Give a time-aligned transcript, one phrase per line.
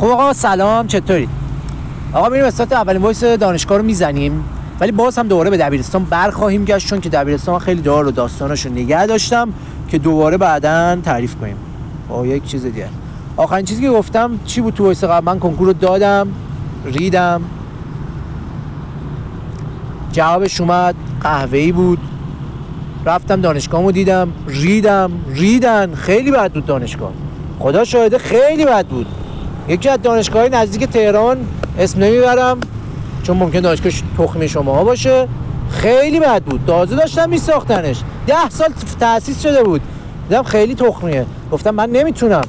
[0.00, 1.28] خب آقا سلام چطوری؟
[2.12, 4.44] آقا میریم استارت اولین voice دانشگاه رو می‌زنیم.
[4.80, 8.68] ولی باز هم دوباره به دبیرستان برخواهیم گشت چون که دبیرستان خیلی دار و داستاناشو
[8.68, 9.48] نگه داشتم
[9.88, 11.56] که دوباره بعدا تعریف کنیم.
[12.08, 12.88] با یک چیز دیگه.
[13.36, 16.28] آخرین چیزی که گفتم چی بود تو voice قبل؟ من کنکور رو دادم
[16.84, 17.42] ریدم.
[20.12, 21.98] جوابش اومد قهوه‌ای بود.
[23.06, 25.10] رفتم دانشگاهمو دیدم ریدم.
[25.28, 27.12] ریدن خیلی بد بود دانشگاه.
[27.58, 29.06] خدا شاهده خیلی بد بود.
[29.70, 31.38] یکی از دانشگاه نزدیک تهران.
[31.78, 32.60] اسم نمی‌برم
[33.22, 35.28] چون ممکن دانشگاه تخمی شما باشه.
[35.70, 36.60] خیلی بد بود.
[36.66, 38.02] تازه داشتم میساختنش.
[38.26, 38.68] ده سال
[39.00, 39.80] تأسیس شده بود.
[40.28, 41.26] دیدم خیلی تخمیه.
[41.52, 42.42] گفتم من نمی‌تونم.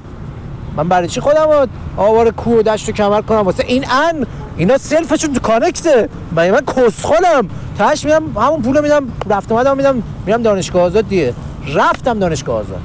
[0.77, 4.25] من برای چی خودم آوار کوه و دشت و کمر کنم؟ واسه این ان.
[4.57, 6.09] اینا سلفشون تو کانکته.
[6.31, 7.49] من من کسخلم.
[7.77, 9.07] تاش میدم همون پولو میدم.
[9.29, 11.33] رفت اومدم میدم میرم دانشگاه آزاد دیگه.
[11.75, 12.81] رفتم دانشگاه آزاد.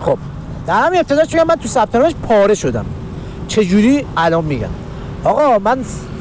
[0.00, 0.18] خب.
[0.66, 2.86] در همین ابتداش میگم من تو ثبت پاره شدم.
[3.56, 4.68] چجوری؟ الان میگم.
[5.24, 5.78] آقا من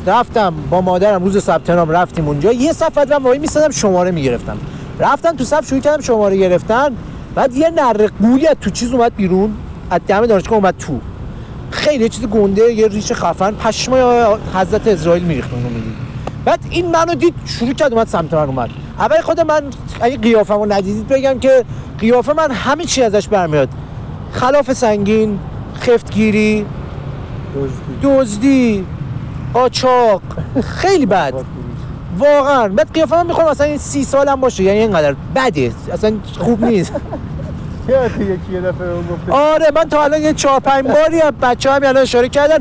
[0.07, 2.51] رفتم با مادرم روز ثبت نام رفتیم اونجا.
[2.51, 4.57] یه صف من وای میسادم شماره می‌گرفتم.
[4.99, 6.89] رفتم تو صف شروع کردم شماره گرفتن.
[7.35, 9.53] بعد یه نره قولی تو چیز اومد بیرون.
[9.89, 10.99] از دم دانشگاه اومد تو.
[11.71, 13.51] خیلی چیز گنده یه ریش خفن.
[13.51, 14.25] پشمای
[14.55, 15.93] حضرت اسرائیل میریخت اونو می‌دید.
[16.45, 18.69] بعد این منو دید شروع کرد اومد سمت من اومد.
[18.99, 19.63] اول خود من
[20.01, 21.65] اگه قیافمو ندیدید بگم که
[21.99, 23.69] قیافه من همه چی ازش برمیاد.
[24.31, 25.39] خلاف سنگین
[25.79, 26.65] خفتگیری
[28.03, 28.85] دزدی.
[29.53, 30.21] قاچاق
[30.63, 31.33] خیلی بد.
[32.17, 32.67] واقعا.
[32.67, 34.63] بعد قیافه من می‌خوام مثلا این سی سالم باشه.
[34.63, 35.71] یعنی اینقدر بده.
[35.93, 36.93] اصلا خوب نیست.
[39.29, 42.57] آره من تا الان یه چهار پنج باری هم بچه هم الان اشاره کردن.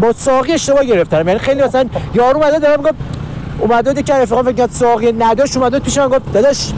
[0.00, 1.28] با ساقی اشتباه گرفتم.
[1.28, 2.94] یعنی خیلی مثلا یارو اومده دارم گفت
[3.58, 6.72] اومده که رفیقام فکر کرد ساقی نداشت اومده پیش من گفت داداش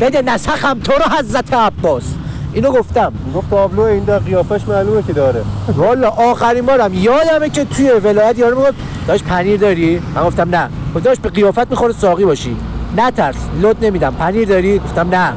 [0.00, 2.11] بده نسخم تو رو حضرت عباس.
[2.52, 3.12] اینو گفتم.
[3.34, 5.42] گفت تابلو این در قیافش معلومه که داره.
[5.76, 6.94] والا آخرین بارم.
[6.94, 8.74] یادمه که توی ولایت یارو می‌گفت
[9.08, 10.68] داش پنیر داری؟ من گفتم نه.
[11.04, 12.56] داش به قیافت می‌خوره ساقی باشی.
[12.96, 14.14] نترس لط نمیدم.
[14.14, 15.32] پنیر داری؟ گفتم نه.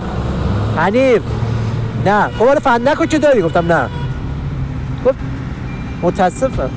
[0.78, 1.22] پنیر؟
[2.06, 2.30] نه.
[2.40, 3.42] خب فندک که داری.
[3.42, 3.90] گفتم نه.
[5.06, 5.16] گفت
[6.02, 6.70] متاسفم.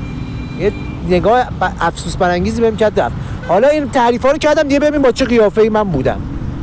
[0.59, 0.73] یه
[1.09, 1.45] نگاه
[1.81, 3.15] افسوس برانگیزی بهم کرد رفت.
[3.49, 6.21] حالا این تعریف ها رو کردم دیگه ببین با چه قیافه ای من بودم.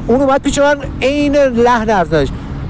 [0.08, 2.14] اون اومد پیش من عین لحن حرف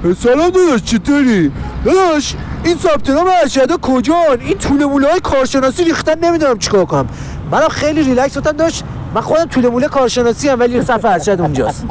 [0.02, 1.52] سلام داداش چطوری؟
[1.84, 2.34] داداش
[2.64, 7.08] این ثبت نام ارشد کجان؟ این طول موله های کارشناسی ریختن نمی‌دونم چیکار کنم.
[7.50, 11.84] منم خیلی ریلکس بودم داشت من خودم طول موله کارشناسی هم ولی صف ارشد اونجاست.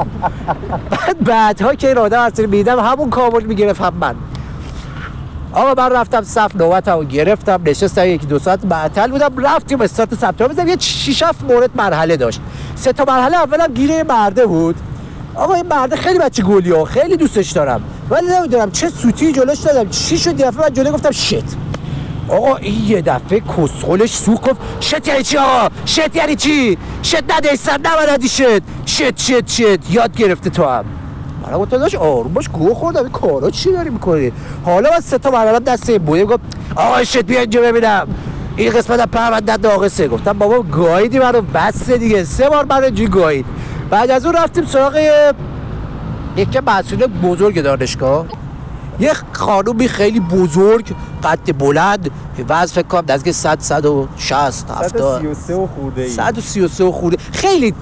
[0.89, 4.15] بعد بعدها که این آدم اصلا میدم همون کابل می‌گرفت هم من.
[5.53, 10.41] آقا من رفتم صف نوبتمو گرفتم نشستم یکی دو ساعت معطل بودم رفتیم استارت ثبت
[10.41, 12.41] نام بزنم یه 6 مورد مرحله داشت.
[12.75, 14.75] سه تا مرحله اولم گیره مرده بود.
[15.35, 17.81] آقا این مرده خیلی بچه گلی خیلی دوستش دارم.
[18.09, 21.43] ولی نمی‌دونم چه سوتی جلوش دادم چی شد؟ دفعه من جلوی گفتم شت
[22.29, 27.23] آقا این یه دفعه کسخلش سوق گفت شت یعنی چی آقا؟ شت یعنی چی؟ شت
[27.29, 30.85] نده سر نبردی شت شت شت شت یاد گرفته تو هم.
[31.47, 33.01] من گفتم داشت آروم باش گوه خوردم.
[33.01, 34.31] این کارا چی داری می‌کنی؟
[34.65, 36.39] حالا من سه تا مرحله دست بوده گفت
[36.75, 38.07] آقا شت بیا اینجا ببینم.
[38.55, 42.23] این قسمت از پروندت ناقصه گفتم بابا گایدی منو بس دیگه.
[42.23, 43.45] سه بار برای جی گاید
[43.89, 44.93] بعد از اون رفتیم سراغ
[46.37, 48.25] یک مسئول بزرگ دانشگاه.
[48.99, 52.11] یه خانومی خیلی بزرگ قد بلند
[52.49, 56.09] وزن فکر کنم نزدیک 100 160 70 133 و خورده ای.
[56.09, 57.17] 133 و خورده.
[57.33, 57.73] خیلی.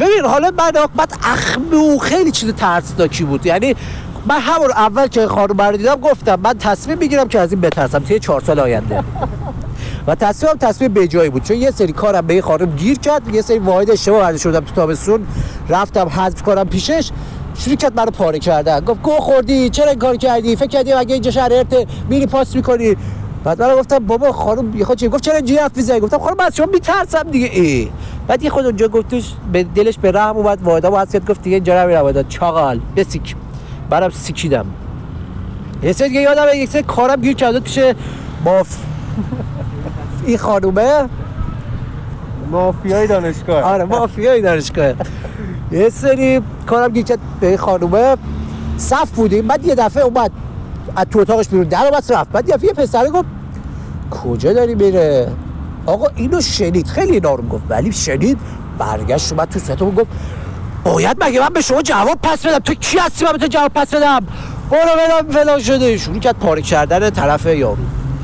[0.00, 3.46] ببین حالا بعد بعد اخمو خیلی چیز ترسناکی بود.
[3.46, 3.76] یعنی
[4.26, 7.98] من همون اول که خانم رو دیدم گفتم من تصمیم می‌گیرم که از این بترسم.
[7.98, 9.04] توی چهار سال آینده.
[10.06, 11.42] و تصمیمم تصمیم به جایی بود.
[11.42, 14.60] چون یه سری کارم به یه خانم گیر کرد یه سری واحد اشتباه ورده شدم
[14.60, 15.26] تو تابستون.
[15.68, 17.10] رفتم حذف کنم پیشش.
[17.58, 18.80] شروع کرد منو پاره کردن.
[18.80, 21.64] گفت گو خوردی چرا این کار کردی؟ فکر کردی اگه اینجا شهر
[22.08, 22.96] میری پاس می‌کنی.
[23.44, 26.40] بعد من گفتم بابا خانم یه خود چی؟ گفت چرا اینجوری حرف می‌زنی؟ گفتم خانم
[26.40, 27.50] از شما میترسم دیگه.
[27.52, 27.88] ای.
[28.28, 31.30] بعد یه خود اونجا گفتش به دلش به رحم اومد وادا واسه کرد.
[31.30, 32.28] گفت دیگه اینجا نمیرم.
[32.28, 33.36] چاقال بسیک.
[33.90, 34.66] برام سیکیدم.
[35.82, 37.78] یه سری دیگه یادم یک سری کارم گیر کرد پیش
[38.44, 38.76] ماف
[40.26, 41.08] این خانومه؟
[42.50, 43.62] مافیای دانشگاه.
[43.62, 44.92] آره مافیای دانشگاه.
[45.72, 48.16] یه سری کارم گیر کرد به خانومه.
[48.76, 50.30] صف بودیم بعد یه دفعه اومد.
[50.96, 52.30] از تو اتاقش بیرون در اومد رفت.
[52.30, 53.24] بعد یه پسره گفت
[54.10, 55.32] کجا داری میره؟
[55.86, 57.62] آقا اینو شنید خیلی نارم گفت.
[57.68, 58.38] ولی شنید
[58.78, 60.06] برگشت اومد تو ستون گفت
[60.84, 63.72] باید مگه من به شما جواب پس بدم؟ تو کی هستی من به تو جواب
[63.74, 64.26] پس بدم؟
[64.70, 65.96] برو بدم فلان شده.
[65.96, 67.76] شروع کرد پاره کردن طرف یارو.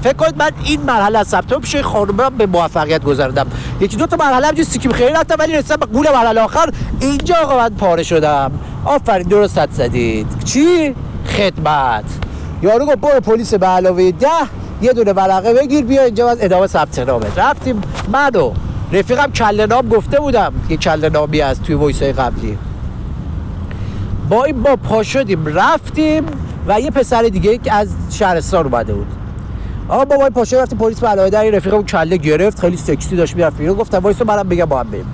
[0.04, 3.46] فکر کنید من این مرحله از ثبت پیش خانم به موفقیت گذاردم
[3.80, 6.70] یکی دو تا مرحله هم سیکیم خیلی رفتم ولی رسیدم به قول مرحله آخر
[7.00, 8.52] اینجا آقا من پاره شدم.
[8.84, 10.26] آفرین درست حد زدید.
[10.44, 10.94] چی؟
[11.26, 12.04] خدمت.
[12.62, 14.28] یارو گفت برو پلیس به علاوه ده
[14.82, 17.26] یه دونه ورقه بگیر بیا اینجا از ادامه ثبت نامه.
[17.36, 17.82] رفتیم.
[18.12, 18.52] منو
[18.92, 20.52] رفیقم کله نام گفته بودم.
[20.68, 22.58] یه کله نامی از توی وایسای قبلی.
[24.28, 26.24] با این با پا شدیم رفتیم
[26.66, 29.23] و یه پسر دیگه که از شهرستان اومده بود.
[29.88, 33.36] آقا بابای پاشو رفتیم پلیس به علاوه در این رفیقم کله گرفت خیلی سکسی داشت
[33.36, 33.76] می‌رفت بیرون.
[33.76, 35.06] گفتم وایسا منم بگم با هم بریم.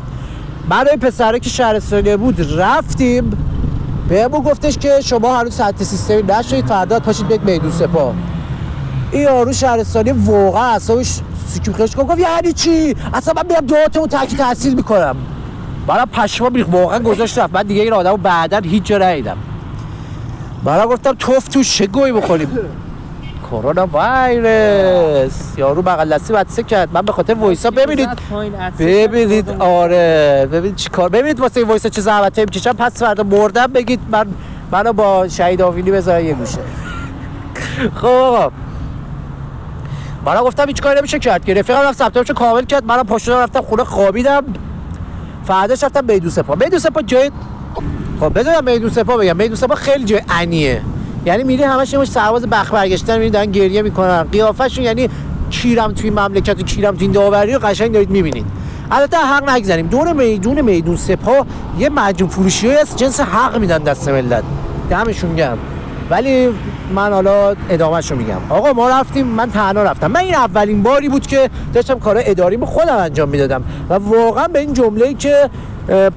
[0.91, 3.31] این پسره که شهرستانی بود رفتیم.
[4.09, 8.15] بهمون گفتش که شما هنوز سطح سیستمی نشدید فردا پاشید بیت میدون سپاه.
[9.13, 14.37] این یارو شهرستانی واقعا اصابش سکیم خیش گفت یعنی چی؟ اصلا من میرم دعاتمون تحکی
[14.37, 15.17] تحصیل می‌کنم.
[15.87, 17.55] برای پشما بیخ واقعا گذاشت رفت.
[17.55, 19.37] من دیگه این آدمو بعدا هیچ جا ندیدم.
[20.65, 22.49] برای گفتم توف تو چه گوی بخوریم؟
[23.51, 28.09] کرونا ویروس یارو بغل دستی بسته کرد؟ من به خاطر وایسا ببینید.
[28.79, 29.51] ببینید.
[29.59, 30.49] آره.
[30.53, 34.27] ببینید چیکار ببینید واسه وایسا چه زحمتی می‌کشم پس فردا مردم بگید من
[34.73, 36.59] منو با شهید آوینی بذارن یه گوشه.
[38.01, 38.53] خب
[40.25, 41.45] من گفتم هیچ کاری نمیشه کرد.
[41.45, 42.85] که رفیقم رفت ثبت کامل کرد.
[42.85, 44.45] منم پاشو رفتم خونه خوابیدم.
[45.45, 46.57] فرداش رفتم میدون سپاه.
[46.59, 47.31] میدون سپاه جای
[48.21, 49.37] خب بدونم میدون سپاه بگم.
[49.37, 50.83] میدون سپاه خیلی جای انیه.
[51.27, 54.23] یعنی میری همش یه مش سرباز بخ برگشتن میری دارن گریه می‌کنن.
[54.23, 55.09] قیافشون یعنی
[55.51, 58.47] کیرم توی مملکت و کیرم توی این داوری رو قشنگ دارید می‌بینید.
[58.91, 59.87] البته حق نگذاریم.
[59.87, 61.47] دور میدون میدون سپاه
[61.79, 64.45] یه مجموع فروشی از جنس حق میدن دست ملت.
[64.91, 65.59] دمشون گرم.
[66.11, 66.49] ولی
[66.95, 68.41] من حالا ادامهش رو میگم.
[68.49, 70.07] آقا ما رفتیم من تنها رفتم.
[70.07, 73.63] من این اولین باری بود که داشتم کار اداری خودم انجام می‌دادم.
[73.89, 75.51] و واقعا به این جمله که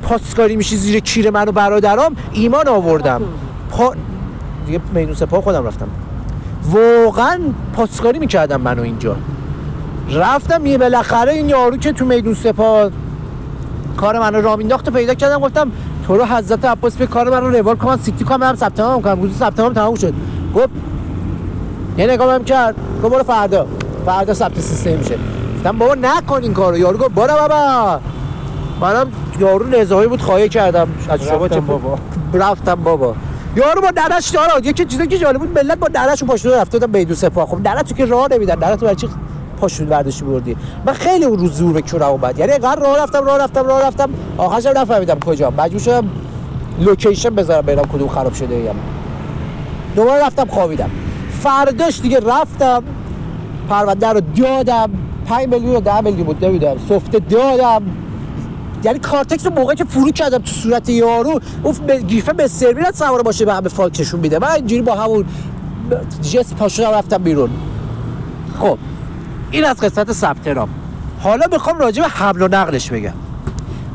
[0.04, 3.22] پاسکاری میشی زیر کیر من و برادرام ایمان آوردم.
[3.72, 3.94] پا...
[4.66, 5.88] دیگه میدون سپاه خودم رفتم.
[6.64, 7.40] واقعا
[7.74, 9.16] پاسکاری می‌کردم منو اینجا.
[10.12, 12.90] رفتم یه بالاخره این یارو که تو میدون سپاه
[13.98, 15.72] کار منو راه مینداخت پیدا کردم گفتم
[16.08, 19.02] تو رو حضرت عباس به کار من رو روال کن سیکتی کنم برم ثبت نام
[19.02, 19.22] کنم.
[19.22, 20.14] روز ثبت نام تموم شد.
[20.56, 20.70] گفت
[21.98, 23.68] یه نگاه بهم کرد گفت برو فردا.
[24.06, 25.18] فردا ثبت سیستم میشه.
[25.56, 26.78] گفتم بابا نکن این کارو.
[26.78, 28.00] یارو گفت برو بابا.
[28.82, 29.08] منم
[29.40, 30.88] یارو نزاهی بود خواهی کردم.
[31.10, 31.98] از شما چه رفتم بابا.
[32.34, 33.16] رفتم بابا.
[33.56, 37.00] یارو با درش دارا یکی چیزی که جالب بود ملت با درش پاشون رفته بودن
[37.00, 39.10] میدون سپاه خب درش تو که راه نمیدن درش تو برای چی
[39.58, 42.40] پاشون برداشتی بردی؟ من خیلی اون روز زور به کورم اومد.
[42.40, 44.10] یعنی اینقدر راه رفتم راه رفتم راه رفتم.
[44.38, 45.50] آخرش هم نفهمیدم کجا.
[45.50, 46.10] مجبور شدم
[46.80, 48.76] لوکیشن بذارم ببینم کدوم خراب شده ایم
[49.96, 50.90] دوباره رفتم خوابیدم.
[51.44, 52.84] فرداش دیگه رفتم.
[53.70, 54.90] پرونده رو دادم.
[55.28, 56.78] 5 میلیون و 10 میلیون بود نمی‌دونم.
[56.90, 57.82] سفته دادم.
[58.84, 61.42] یعنی کارتکس رو موقعی که فرو کردم تو صورت یارو
[61.88, 63.70] به گیفه به سرویس سوار باشه به همه
[64.14, 64.40] میده.
[64.40, 65.26] من اینجوری با همون
[66.22, 67.50] جس پاشو رفتم بیرون.
[68.60, 68.78] خب
[69.52, 70.70] این از قسمت ثبت نام.
[71.20, 73.14] حالا می‌خوام راجع به حمل و نقلش بگم.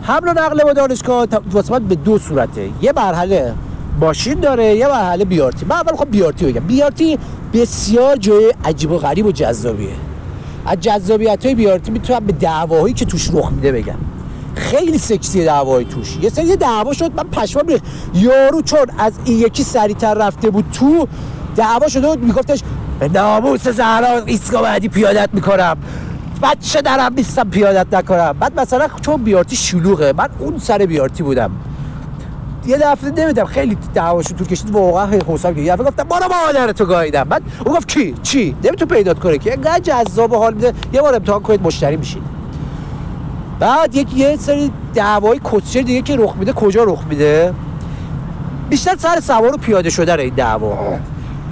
[0.03, 2.71] حمل و نقل با دانشگاه واسه به دو صورته.
[2.83, 3.55] یه مرحله
[4.01, 6.61] ماشین داره یه مرحله بیارتی من اول می‌خوام بیارتی بگم.
[6.61, 7.19] بیارتی
[7.53, 9.89] بسیار جای عجیب و غریب و جذابیه.
[10.67, 13.99] از جذابیت های بیارتی می‌تونم به دعواهایی که توش رخ میده بگم.
[14.59, 16.17] خیلی سکسی دعوای توش.
[16.23, 17.85] یه سری دعوا شد من پشمام ریخت.
[18.15, 21.09] یارو چون از این یکی سریعتر رفته بود تو
[21.57, 22.63] دعوا شده بود میگفتش
[23.01, 25.77] به ناموس زهرا ایستگاه بعدی پیادت می‌کنم.
[26.43, 28.37] بچه درم نیستم پیادت نکنم.
[28.41, 30.13] بعد مثلا چون بیارتی شلوغه.
[30.13, 31.51] من اون سر بیارتی بودم.
[32.67, 36.73] یه دفعه نمیدم خیلی دعواشو طول کشید واقعا خوشم که یه دفعه گفتم برو مادر
[36.73, 37.25] تو گاییدم.
[37.25, 40.73] بعد اون گفت چی چی؟ نمیتون پیدات کنه که انقدر جذاب حال میده.
[40.93, 42.38] یه بار امتحان کنید مشتری میشید.
[43.61, 47.55] بعد یک یه سری دعوای کسچه دیگه که رخ میده کجا رخ میده؟
[48.69, 50.79] بیشتر سر سوار و پیاده شده این دعوا.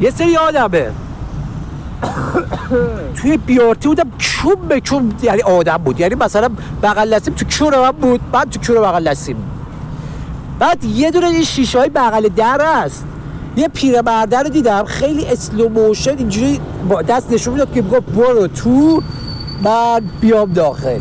[0.01, 0.91] یه سری آدمه.
[3.17, 6.01] توی بیارتی بودم چوب به چوب یعنی آدم بود.
[6.01, 6.49] یعنی مثلا
[6.83, 9.37] بغل دستیم تو کور من بود بعد تو کور بغل دستیم.
[10.59, 13.05] بعد یه دونه این شیشه های بغل در است.
[13.57, 18.47] یه پیرمرده رو دیدم خیلی اسلو موشن اینجوری با دست نشون می‌داد که می‌گفت برو
[18.47, 19.03] تو
[19.63, 21.01] من بیام داخل.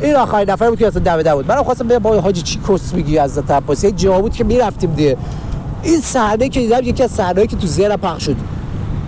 [0.00, 2.94] این آخرین نفر بود که اصلا در بود منم خواستم بگم با حاجی چی کس
[2.94, 3.86] میگی از عباسی.
[3.86, 5.16] یه جا بود که می‌رفتیم دیگه.
[5.82, 8.36] این صحنه که دیدم یکی از صحنه‌ای که تو ذهنم پخش شد.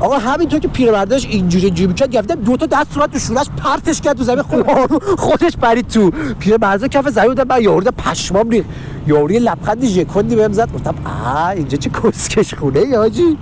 [0.01, 4.01] آقا همینطور که پیرمردش اینجوری اینجوری می‌کرد گفتم دو تا دست اومد تو شونش پرتش
[4.01, 4.43] کرد تو زمین.
[4.43, 8.69] خود خودش پرید تو پیرمرد کف زمین بودم من یارو پشمام ریخت.
[9.07, 10.73] یارو یه لبخند ژکوندی بهم زد.
[10.73, 10.95] گفتم
[11.35, 13.39] آ اینجا چه کسکش خونه ای حاجی؟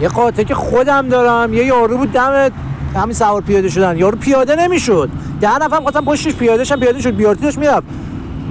[0.00, 1.54] یه قاطع که خودم دارم.
[1.54, 2.50] یه یارو بود دم
[2.94, 3.98] همین سوار پیاده شدن.
[3.98, 5.10] یارو پیاده نمی‌شد.
[5.40, 7.86] ده نفر خواستم پشتش پیاده شم پیاده شد بیارتی داشت می‌رفت.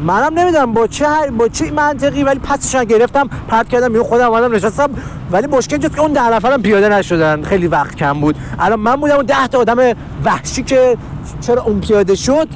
[0.06, 1.06] منم نمی‌دونم با چه
[1.38, 4.90] با چه منطقی ولی پسش رو گرفتم پرت کردم بیرون خودم اومدم نشستم.
[5.32, 7.44] ولی مشکل اینجاست که اون ده نفرم پیاده نشدن.
[7.44, 8.36] خیلی وقت کم بود.
[8.60, 9.78] الان من بودم اون ده تا آدم
[10.26, 10.98] وحشی که
[11.42, 12.48] چرا اون پیاده شد؟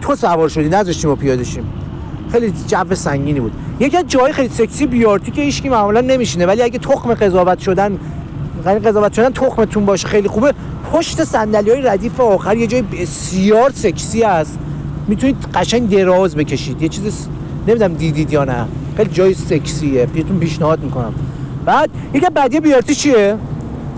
[0.00, 1.72] تو سوار شدی نذاشتیم ما پیاده شیم.
[2.32, 3.52] خیلی جو سنگینی بود.
[3.80, 6.46] یکی از جای خیلی سکسی بیارتی که هیچکی معمولا نمیشینه.
[6.46, 7.98] ولی اگه تخم قضاوت شدن
[8.84, 10.54] قضاوت شدن تخمتون باشه خیلی خوبه.
[10.92, 14.58] پشت صندلی های ردیف آخر یه جای بسیار سکسی است
[15.08, 16.82] می‌تونید قشنگ دراز بکشید.
[16.82, 17.28] یه چیز
[17.68, 18.64] نمی‌دونم دیدید یا نه.
[18.96, 20.06] خیلی جای سکسیه.
[20.06, 21.14] بهتون پیشنهاد می‌کنم.
[21.64, 23.36] بعد یکی بعدی بیارتی چیه؟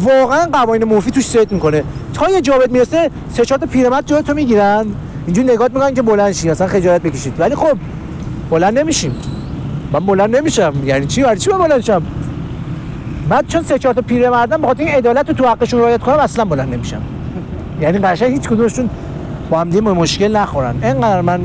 [0.00, 1.84] واقعا قوانین موفی توش ست می‌کنه.
[2.14, 4.86] تا یه جا بهت می‌رسه سه چهار تا پیرمرد جای تو می‌گیرن.
[5.26, 7.40] اینجوری نگات می‌کنن که بلند شی اصلا خجالت بکشید.
[7.40, 7.78] ولی خب
[8.50, 9.16] بلند نمیشیم.
[9.92, 10.72] من بلند نمیشم.
[10.84, 12.02] یعنی چی؟ برای چی بلند شم؟
[13.30, 16.44] من چون سه چهار تا پیرمردم بخاطر این عدالت رو تو حقشون رعایت کنم اصلا
[16.44, 17.00] بلند نمیشم.
[17.80, 18.90] یعنی قشنگ هیچ کدومشون
[19.50, 20.74] با هم دیگه مشکل نخورن.
[20.82, 21.40] اینقدر من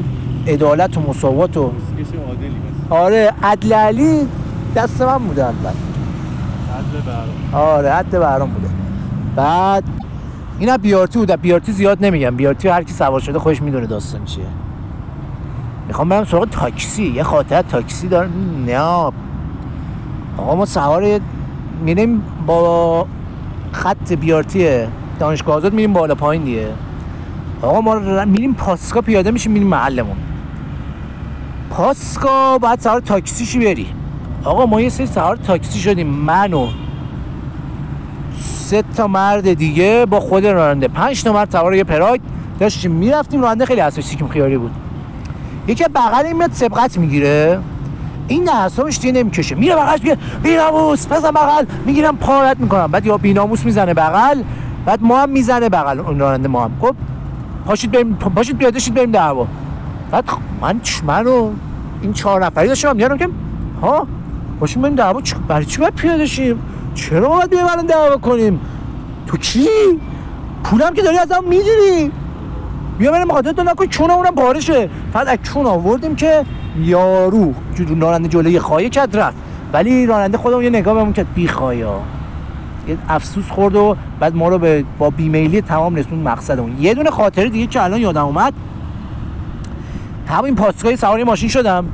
[0.47, 1.71] عدالت و مساوات و
[2.89, 4.27] آره عدل علی
[4.75, 5.69] دست من بوده اول.
[5.69, 8.67] عدل آره حد برام بوده.
[9.35, 9.83] بعد
[10.59, 11.37] اینا بیارتی بوده.
[11.37, 12.35] بیارتی زیاد نمیگم.
[12.35, 14.45] بیارتی هر کی سوار شده خودش می‌دونه داستان چیه.
[15.87, 17.03] می‌خوام برم سراغ تاکسی.
[17.03, 18.31] یه خاطر تاکسی دارم.
[18.67, 18.79] نه.
[20.37, 21.19] آقا ما سوار
[21.83, 23.05] میریم با
[23.71, 24.67] خط بیارتی
[25.19, 26.67] دانشگاه آزاد میریم بالا پایین دیگه.
[27.61, 30.15] آقا ما میریم پاسکا پیاده میشیم میریم محلمون.
[31.69, 33.87] پاسکا باید سوار تاکسیشی بری
[34.43, 36.67] آقا ما یه سری سوار تاکسی شدیم من و
[38.39, 40.87] سه تا مرد دیگه با خود راننده.
[40.87, 42.19] پنج تا مرد سوار یه پراگ
[42.59, 44.71] داشتیم می‌رفتیم راننده خیلی اساس سیکیم خیاری بود.
[45.67, 47.59] یکی بغل این میاد سبقت می‌گیره.
[48.27, 49.55] این اعصابش دیگه نمی‌کشه.
[49.55, 51.65] میره بغلش میگه بیناموس بزن بغل.
[51.85, 52.87] می‌گیرم پارت می‌کنم.
[52.87, 54.43] بعد یا بیناموس می‌زنه بغل
[54.85, 56.71] بعد ما هم می‌زنه بغل اون راننده ما هم.
[56.81, 56.95] خب
[57.65, 59.47] پاشید بریم پاشید پیاده بریم دعوا.
[60.11, 61.53] بعد خب من چ- من رو
[62.01, 63.29] این چهار نفری داشتم میارم که
[63.81, 64.07] ها
[64.59, 66.59] باشیم بریم دعوا برای چی باید پیاده شیم؟
[66.95, 68.59] چرا باید الان دعوا کنیم؟
[69.27, 69.67] تو چی
[70.63, 72.11] پولم که داری از هم می‌گیری.
[72.97, 76.45] بیا بریم خاطر تو نکن چون اونم بارشه فقط از چون آوردیم که
[76.81, 77.53] یارو
[77.99, 79.37] راننده جلوی خواهی کرد رفت.
[79.73, 81.99] ولی راننده خودمون یه نگاه بهمون کرد بی خوایا
[82.87, 86.75] یه افسوس خورد و بعد ما رو به با بیمیلی تمام رسون مقصدمون.
[86.79, 88.53] یه دونه خاطره دیگه که الان یادم اومد.
[90.27, 91.85] همین پاسگاه سواری ماشین شدم.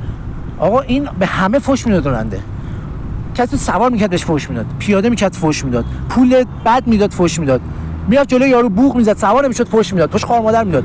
[0.58, 2.40] آقا این به همه فش می‌داد راننده.
[3.34, 4.66] کسی سوار می‌کرد بهش فوش می‌داد.
[4.78, 5.84] پیاده می‌کرد فوش می‌داد.
[6.08, 7.60] پول بد می‌داد فوش می‌داد.
[8.08, 10.10] می‌رفت جلوی یارو بوق می‌زد سوار نمی‌شد فوش می‌داد.
[10.10, 10.84] پشت خواهر مادر می‌داد.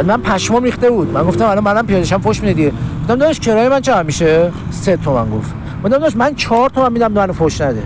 [0.00, 1.12] بعد من پشمام ریخته بود.
[1.12, 2.72] من گفتم الان منم پیاده شم فوش میده دیگه.
[3.02, 5.54] گفتم داداش کرایه من چقدر میشه؟ سه تومن گفت.
[5.78, 7.82] گفتم داداش من چهار تومن میدم منو فوش نده.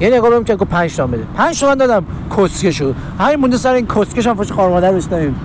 [0.00, 1.22] یه نگاه بهم گفت 5 تومن بده.
[1.36, 2.04] 5 تومن دادم
[2.36, 5.36] کسکه شد همین مونده سر این کسکش هم فوش خواهر مادر بهش ندیم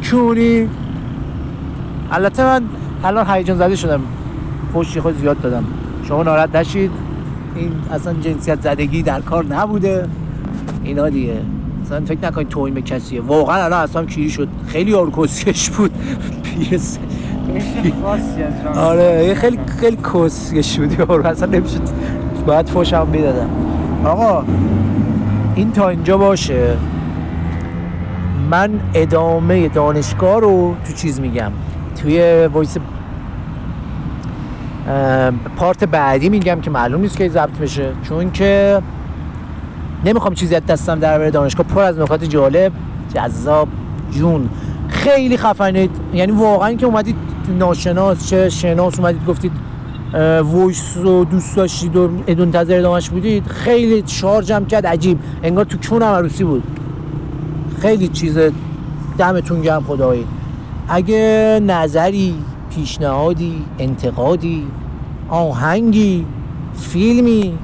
[0.00, 0.68] چونی؟
[2.12, 2.62] البته من
[3.04, 4.00] الان هیجان زده شدم.
[4.72, 5.64] فوشی خود زیاد دادم.
[6.08, 6.90] شما ناراحت نشید.
[7.54, 10.06] این اصلا جنسیت زدگی در کار نبوده.
[10.84, 11.40] اینا دیگه.
[11.86, 13.20] اصلا فکر نکنید توهین به کسیه.
[13.20, 14.48] واقعا الان اصلا کیری شد.
[14.66, 15.90] خیلی یارو کسکش بود
[18.64, 20.98] جان آره یه خیلی خیلی کسکش بود.
[20.98, 21.80] یارو اصلا نمی‌شد.
[22.46, 23.50] باید فوشم می‌دادم.
[24.04, 24.44] آقا
[25.54, 26.76] این تا اینجا باشه.
[28.50, 31.52] من ادامه دانشگاه رو تو چیز میگم.
[32.02, 32.76] توی voice
[35.56, 37.92] part بعدی میگم که معلوم نیست که ضبط بشه.
[38.02, 38.82] چون که
[40.04, 42.72] نمی‌خوام چیزی از دستم در دانشگاه پر از نکات جالب.
[43.14, 43.68] جذاب
[44.10, 44.48] جون.
[44.88, 45.90] خیلی خفنید.
[46.14, 47.16] یعنی واقعا که اومدید
[47.58, 49.52] ناشناس چه شناس اومدید گفتید
[50.14, 53.46] اه، voice رو دوست داشتید و منتظر ادامهش بودید.
[53.46, 54.86] خیلی شارژم کرد.
[54.86, 55.18] عجیب.
[55.42, 56.62] انگار تو کونم عروسی بود.
[57.80, 58.38] خیلی چیز
[59.18, 60.24] دمتون گرم خدایی.
[60.88, 62.34] اگه نظری
[62.74, 64.66] پیشنهادی انتقادی
[65.28, 66.26] آهنگی
[66.74, 67.58] فیلمی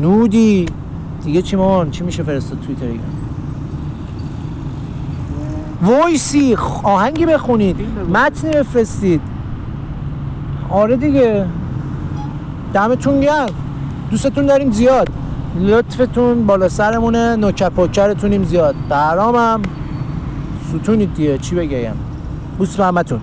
[0.00, 0.66] نودی
[1.24, 2.86] دیگه چی مان چی میشه فرستاد توییتر
[5.82, 7.76] وایسی خ- آهنگی بخونید
[8.12, 9.20] متنی بفرستید.
[10.70, 11.46] آره دیگه.
[12.74, 13.48] دمتون گرم.
[14.10, 15.08] دوستتون داریم زیاد.
[15.60, 18.74] لطفتون بالا سرمونه نوکر پوکرتونیم زیاد.
[18.88, 19.62] برامم.
[20.68, 21.38] ستونید دیگه.
[21.38, 21.94] چی بگم؟
[22.58, 23.20] بوس به همتون